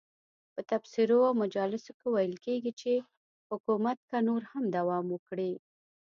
[0.53, 2.91] په تبصرو او مجالسو کې ویل کېږي چې
[3.51, 5.51] حکومت که نور هم دوام وکړي.